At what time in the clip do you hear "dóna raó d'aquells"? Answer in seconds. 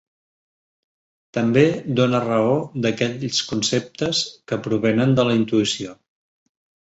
1.99-3.41